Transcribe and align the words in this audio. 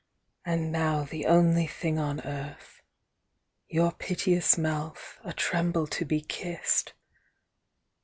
And 0.43 0.71
now 0.71 1.03
the 1.03 1.27
only 1.27 1.67
thing 1.67 1.99
on 1.99 2.21
earth 2.21 2.81
â 2.81 2.81
Your 3.69 3.91
piteous 3.91 4.57
mouth, 4.57 5.19
a 5.23 5.31
tremble 5.31 5.85
to 5.85 6.05
be 6.05 6.21
kissed 6.21 6.93